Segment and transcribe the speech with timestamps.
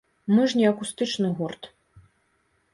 [0.35, 1.71] Мы ж не акустычны гурт.